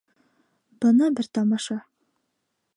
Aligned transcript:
Бына 0.85 1.11
бер 1.21 1.29
тамаша! 1.39 1.81